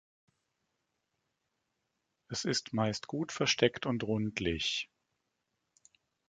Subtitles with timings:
[2.27, 4.89] Es ist meist gut versteckt und rundlich.